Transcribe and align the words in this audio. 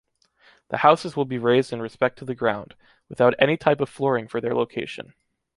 The 0.69 0.77
houses 0.77 1.15
will 1.15 1.25
be 1.25 1.37
raised 1.37 1.71
in 1.71 1.79
respect 1.79 2.17
to 2.17 2.25
the 2.25 2.33
ground, 2.33 2.73
without 3.07 3.35
any 3.37 3.55
type 3.55 3.79
of 3.79 3.87
flooring 3.89 4.27
for 4.27 4.41
their 4.41 4.55
location. 4.55 5.13